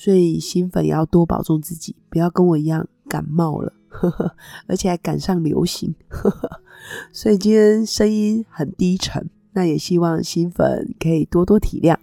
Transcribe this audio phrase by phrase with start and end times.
[0.00, 4.34] 所以新粉要多保重自己，不要跟我一样感冒了，呵呵，
[4.66, 5.94] 而且还赶上流行。
[6.08, 6.62] 呵呵。
[7.12, 11.94] 所以今天声音很低沉，那也希望新粉可以多多体谅。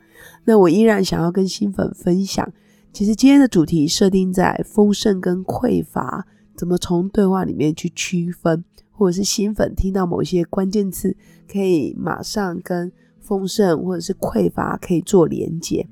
[0.46, 2.48] 那我依然想要跟新粉分享，
[2.94, 11.18] 其实今天的主题设定在丰盛跟匮乏，怎么从对话里面去区分，或者是新粉听到某些关键词，
[11.52, 15.88] 可以马上跟丰盛或者是匮乏可以做连接。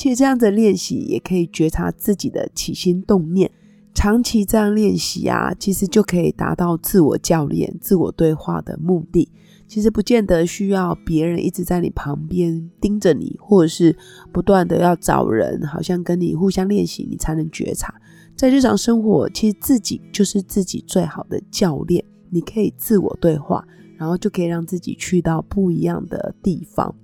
[0.00, 3.50] 其实这样子练习也可以觉察自己的起心动念，
[3.92, 9.30] 长期这样练习啊，其实就可以达到自我教练、自我对话的目的。
[9.68, 13.94] 其实不见得需要别人一直在你旁边盯着你，或者是
[14.32, 17.92] 不断的要找人，好像跟你互相练习，你才能觉察。
[18.34, 23.62] 在日常生活，其实自己就是自己最好的教练，你可以自我对话，
[23.98, 26.94] 然后就可以让自己去到不一样的地方。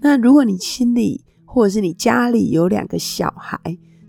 [0.00, 3.58] 那如果你心里，或者是你家里有两个小孩，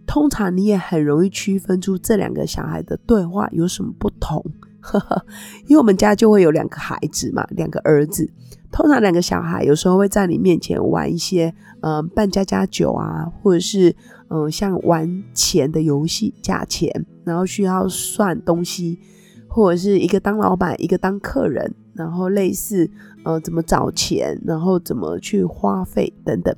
[0.06, 4.44] 通常你也很容易区分出这两个小孩的对话有什么不同。
[5.68, 8.30] 因为我们家就会有两个孩子嘛，两个儿子。
[8.72, 13.96] 通常两个小孩有时候会在你面前玩一些，嗯，扮家家酒啊，或者是
[14.30, 19.00] 嗯，像玩钱的游戏，加钱，然后需要算东西，
[19.48, 22.90] 或者是一个当老板，一个当客人，然后类似，
[23.24, 26.56] 呃，怎么找钱，然后怎么去花费等等。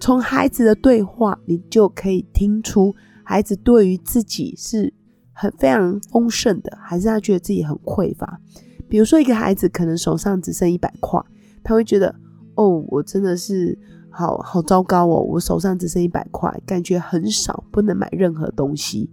[0.00, 4.92] 从孩子的对话，你就可以听出孩子对于自己是
[5.32, 8.40] 很非常丰盛的，还是他觉得自己很匮乏。
[8.88, 11.22] 比如说，一个孩子可能手上只剩一百块，
[11.62, 12.14] 他会觉得
[12.56, 13.78] ：“哦，我真的是
[14.08, 19.08] 好好糟糕哦，我手上只剩一百块，感觉很少，不能买任何东西。”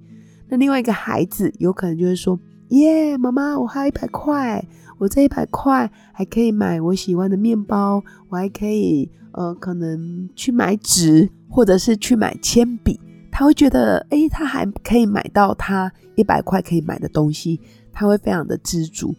[0.49, 2.39] 那另外一个孩子有可能就会说
[2.69, 4.67] ：“耶，妈妈，我还有一百块，
[4.97, 12.99] 我这一百块还可以买我喜欢的面包，我还可以。”呃，可能去买纸，或者是去买铅笔，
[13.31, 17.61] 他会觉得，哎，他还可以买到他一百块可以买的东西，
[17.93, 19.13] 他会非常的知足。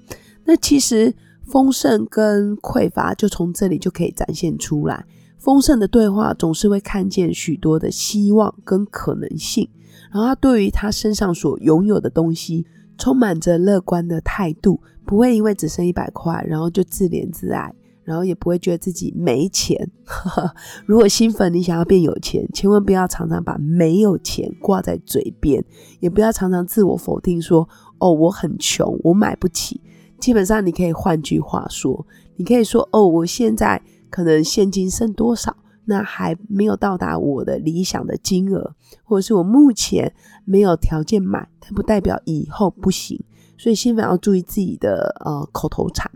[0.45, 1.15] 那其实
[1.45, 5.05] 丰盛跟匮乏就从这里就可以展现出来。
[5.37, 9.69] 丰盛的对话总是会看见许多的希望跟可能性，
[10.11, 12.67] 然后他对于他身上所拥有的东西
[12.99, 17.75] 充满着乐观的态度，不会因为只剩一百块，然后就自怜自哀。
[18.05, 19.87] 然后也不会觉得自己没钱。
[20.87, 25.63] 如果新粉你想要变有钱，千万不要常常把没有钱挂在嘴边，
[26.01, 27.69] 也不要常常自我否定说
[28.01, 29.83] ：“哦，我很穷，我买不起。”
[30.19, 32.07] 基本上你可以换句话说，
[32.37, 35.55] 你可以说：“哦，我现在可能现金剩多少，
[35.89, 43.19] 那还没有到达我的理想的金额，或者是我目前没有条件买，但不代表以后不行。”
[43.57, 46.09] 所以新粉要注意自己的呃口头禅。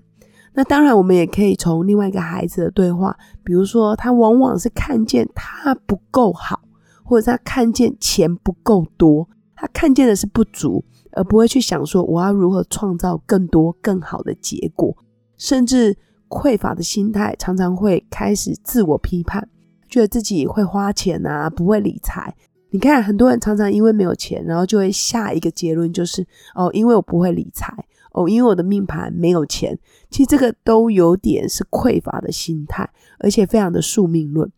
[0.53, 6.61] 那当然，我们也可以从另外一个孩子的对话，比如说他往往是看见他不够好，
[7.03, 14.95] 或者他看见钱不够多，他看见的是不足，而不会去想说我要如何创造更多更好的结果，
[15.39, 15.97] 甚至
[16.29, 19.49] 匮乏的心态常常会开始自我批判，
[19.93, 22.35] 觉得自己会花钱啊，不会理财。
[22.71, 27.73] 你看，很多人常常因为没有钱，然后就会下一个结论就是哦，因为我不会理财。
[28.13, 29.79] 哦，因为我的命盘没有钱，
[30.11, 32.89] 其实这个都有点是匮乏的心态，
[33.19, 34.51] 而且非常的宿命论。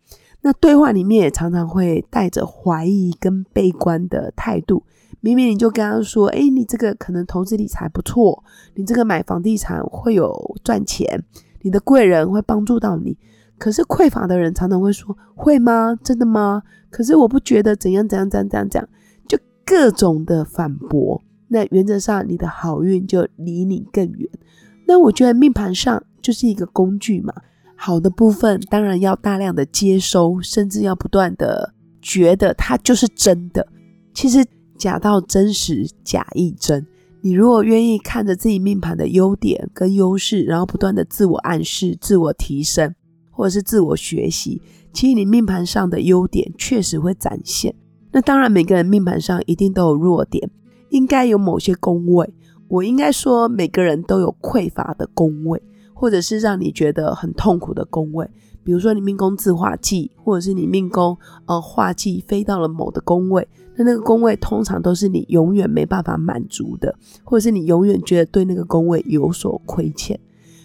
[0.42, 4.84] 那对话里面也常常会带着怀疑跟悲观的态度。
[5.20, 8.42] 明明你就跟他说：“哎，你这个可能投资理财不错，
[8.74, 11.24] 你这个买房地产会有赚钱，
[11.62, 13.16] 你的贵人会帮助到你。”
[13.58, 15.96] 可是匮乏的人常常会说：“会吗？
[16.02, 18.88] 真的吗？”可是我不觉得怎样怎样怎样怎样讲，
[19.26, 21.22] 就各种的反驳。
[21.48, 24.28] 那原则上，你的好运就离你更远。
[24.86, 27.32] 那我觉得命盘上就是一个工具嘛，
[27.76, 31.72] 好的部分当然要大量的接收，甚至要不断的
[32.02, 33.66] 觉得它就是真的。
[34.12, 34.44] 其实
[34.76, 36.86] 假到真实，假亦真。
[37.22, 42.94] 你如果愿意看着自己命盘的优点跟优势，然后不断的自我暗示、自我提升，
[43.34, 47.74] 或者是自我学习，其实你命盘上的优点确实会展现。
[48.12, 50.48] 那当然，每个人命盘上一定都有弱点。
[50.90, 52.32] 应该有某些宫位，
[52.68, 55.60] 我应该说每个人都有匮乏的宫位，
[55.92, 58.30] 或者是让你觉得很痛苦的宫位。
[58.62, 70.18] 比如说你命宫自化忌，或者是你命宫呃化忌飞到了某的宫位，那那个宫位通常都是你永远没办法满足的，或者是你永远觉得对那个宫位有所亏欠。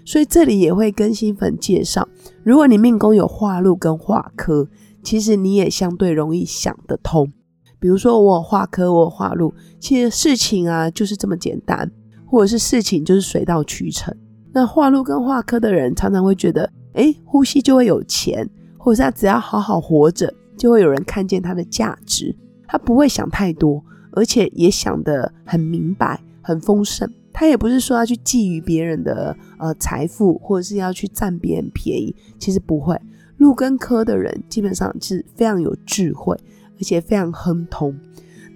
[0.10, 2.10] 所以这里也会跟新粉介绍，
[2.42, 4.68] 如果你命宫有化禄跟化科，
[5.04, 7.32] 其实你也相对容易想得通。
[7.80, 11.92] 比如说我有化科，我有化禄，其实事情啊就是这么简单，
[12.26, 14.12] 或者是事情就是水到渠成。
[14.52, 16.68] 那化禄跟化科的人常常会觉得。
[16.94, 22.36] 哎，呼吸就会有钱，或者是他只要好好活着，就会有人看见他的价值。
[22.68, 23.82] 他不会想太多，
[24.14, 27.08] 而且也想得很明白、很丰盛。
[27.40, 32.14] 他也不是说要去觊觎别人的呃财富，或者是要去占别人便宜。
[32.38, 33.00] 其实不会。
[33.38, 36.36] 禄跟科的人基本上是非常有智慧，
[36.78, 37.98] 而且非常亨通。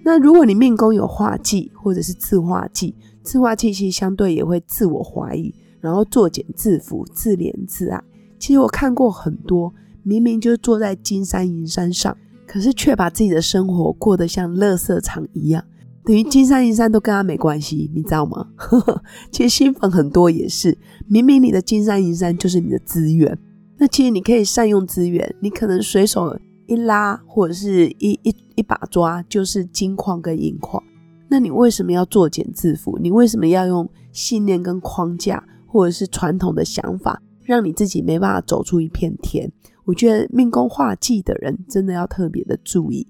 [0.02, 8.04] 那如果你命宫有化忌，或者是自化忌，自化忌其实相对也会自我怀疑，然后作茧自缚、自怜自爱。
[8.38, 9.72] 其实我看过很多，
[10.02, 12.14] 明明就是坐在金山银山上，
[12.46, 15.64] 可是却把自己的生活过得像垃圾场一样，
[16.04, 18.46] 等于金山银山都跟他没关系，你知道吗？
[19.32, 20.76] 其实新粉很多也是，
[21.08, 23.38] 明明你的金山银山就是你的资源，
[23.78, 30.82] 那其实你可以善用资源，你可能随手一拉或者是一一一把抓就是金矿跟银矿，
[31.28, 32.98] 那你为什么要作茧自缚？
[33.00, 37.20] 你为什么要用信念跟框架或者是传统的想法？
[37.42, 39.50] 让你自己没办法走出一片天，
[39.84, 43.06] 我觉得命宫化忌的人真的要特别的注意。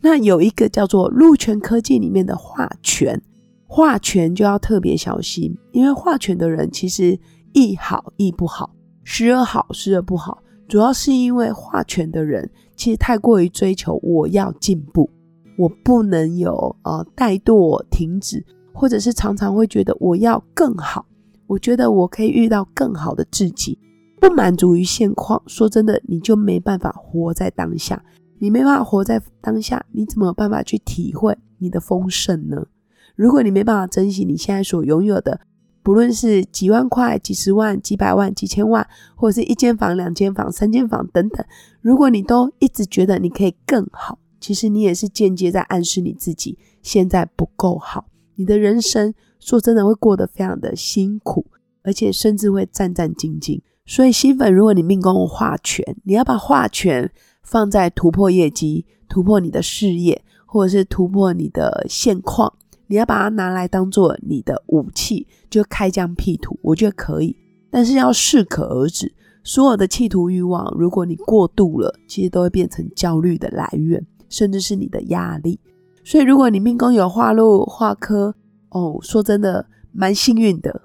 [0.00, 3.20] 那有一个叫做禄权科技里面的化权，
[3.66, 7.18] 化权就要特别小心，因为化权的人其实
[7.52, 8.74] 亦好亦不好，
[9.04, 10.42] 时而好，时而不好。
[10.66, 15.10] 主要是因为化权的人其实太过于追求我要进步，
[15.58, 21.04] 我不能有呃怠惰、停止，或者是常常会觉得我要更好。
[21.46, 23.76] 我觉得我可以遇到更好的自己，
[24.20, 25.42] 不满足于现况。
[25.46, 28.00] 说真的，你就没办法活在当下。
[28.40, 32.66] 你没办法活在当下，你怎么有办法去体会你的丰盛呢？
[33.14, 35.40] 如果你没办法珍惜你现在所拥有的，
[35.84, 38.84] 不论是几万块、几十万、几百万、几千万，
[39.14, 41.46] 或者是一间房、两间房、三间房等等，
[41.80, 48.06] 如果你都一直觉得你可以更好，其实你也是间接在暗示你自己现在不够好。
[48.34, 49.14] 你的人生。
[49.42, 51.46] 说真的，会过得非常的辛苦，
[51.82, 53.58] 而且甚至会战战兢兢。
[53.86, 57.10] 所以，新粉，如果你命宫化权，你要把化权
[57.42, 62.52] 放在突破业绩、突破你的事业，或者是突破你的现况，
[62.86, 67.36] 你要把它拿来当做你的武器，就开疆辟土，我觉得可以，
[67.70, 69.14] 但是要适可而止。
[69.42, 75.58] 所有的企图欲望，如果你过度了，其实都会变成焦虑的来源，甚至是你的压力。
[76.04, 78.34] 所以，如果你命宫有化禄、化科，
[78.68, 80.82] 哦，说真的，蛮幸运的。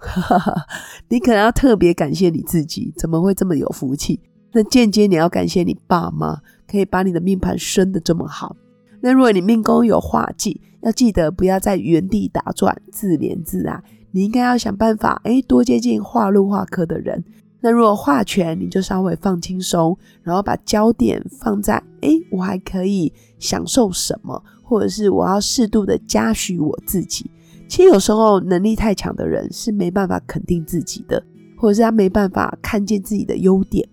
[1.09, 4.21] 你可能要特别感谢你自己，怎么会这么有福气？
[4.55, 8.55] 那间接你要感谢你爸妈，可以把你的命盘生的这么好。
[9.01, 13.83] 那如果你命宫有化忌，要记得不要在原地打转，自怜自爱。
[14.11, 17.21] 你应该要想办法，哎，多接近化禄化科的人。
[17.59, 27.29] 那如果化权，你就稍微放轻松，然后把焦点放在，哎，我还可以享受什么，或者是我要适度的嘉许我自己。
[27.67, 31.21] 其实有时候能力太强的人是没办法肯定自己的，
[31.57, 33.85] 或者是他没办法看见自己的优点。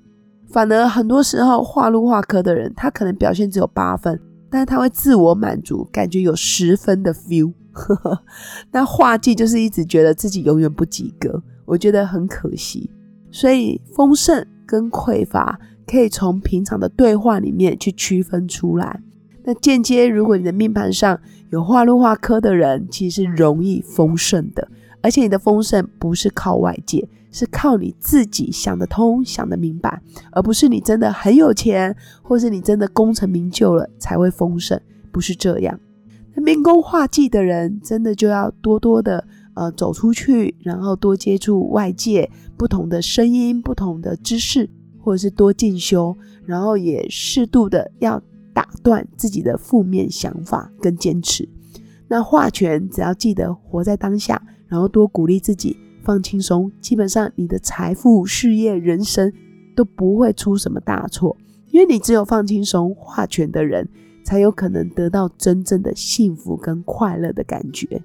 [0.52, 4.20] 反而很多时候画入画科的人，他可能表现只有八分，
[4.50, 7.52] 但是他会自我满足，感觉有十分的 feel。
[8.70, 12.90] 那画技就是一直觉得自己永远不及格，我觉得很可惜。
[13.30, 19.00] 所以丰盛跟匮乏可以从平常的对话里面去区分出来。
[19.44, 24.68] 那间接，如果你的命盘上有化入化科的人，其实是容易丰盛的，
[25.02, 34.80] 而且你的丰盛不是靠外界，是靠你自己想得通、想得明白，而不是你真的很有钱，或是你真的功成名就了才会丰盛，
[35.10, 35.78] 不是这样。
[36.34, 46.16] 那命宫化忌的人，真的就要多多的呃走出去，然后多接触外界不同的声音、不同的知识，或者是多进修，
[46.46, 48.22] 然后也适度的要。
[48.54, 51.48] 打断自己的负面想法跟坚持。
[52.06, 54.42] 那化权只要记得活在当下，
[54.72, 59.30] 然后多鼓励自己，放轻松，基本上你的财富、事业、人生
[59.76, 61.36] 都不会出什么大错。
[61.70, 63.86] 因为你只有放轻松、化权的人，
[64.24, 68.02] 才有可能得到真正的幸福跟快乐的感觉。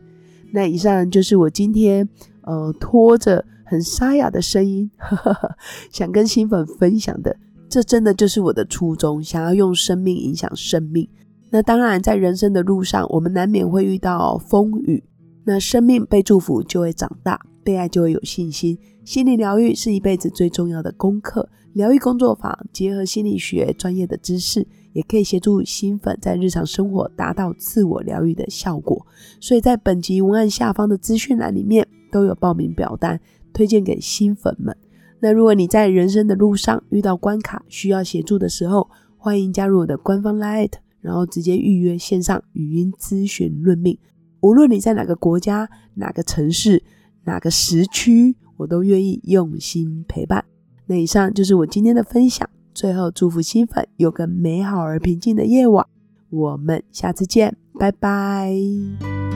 [0.52, 2.06] 那以上就是我今天
[2.42, 5.56] 呃拖着很沙哑的声音，呵呵呵
[5.90, 7.34] 想跟新粉分享的。
[7.70, 11.08] 这真的就是我的初衷，想要用生命影响生命。
[11.50, 15.02] 那当然，在人生的路上，我们难免会遇到风雨。
[15.50, 18.78] 那生命被祝福就会长大，被爱就会有信心。
[19.06, 21.48] 心理疗愈是一辈子最重要的功课。
[21.72, 29.08] 疗愈工作坊结合心理学专业的知识，也可以协助新粉在日常生活达到自我疗愈的效果。
[29.40, 33.18] 所以在本集文案下方的资讯栏里面都有报名表单，
[33.54, 34.76] 推荐给新粉们。
[35.22, 43.98] 那如果你在人生的路上遇到关卡需要协助的时候，欢迎加入我的官方 Line，然后直接预约线上语音咨询论命。
[44.42, 46.84] 无论你在哪个国家、哪个城市、
[47.24, 50.46] 哪个时区，我都愿意用心陪伴。
[50.86, 52.50] 那以上就是我今天的分享。
[52.74, 55.86] 最后，祝福新粉有个美好而平静的夜晚。
[56.30, 58.54] 我们下次见，拜拜。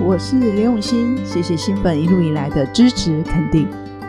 [0.06, 3.68] 我是刘永新，谢谢新粉一路以来的支持肯定。